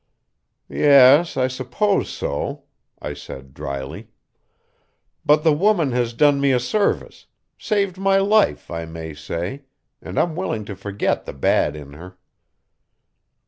"Yes, 0.67 1.37
I 1.37 1.47
suppose 1.47 2.09
so," 2.09 2.63
said 3.13 3.37
I 3.37 3.41
dryly. 3.53 4.07
"But 5.23 5.43
the 5.43 5.53
woman 5.53 5.91
has 5.91 6.13
done 6.15 6.41
me 6.41 6.51
a 6.53 6.59
service 6.59 7.27
saved 7.59 7.99
my 7.99 8.17
life, 8.17 8.71
I 8.71 8.85
may 8.85 9.13
say 9.13 9.65
and 10.01 10.17
I'm 10.19 10.35
willing 10.35 10.65
to 10.65 10.75
forget 10.75 11.25
the 11.25 11.33
bad 11.33 11.75
in 11.75 11.93
her." 11.93 12.17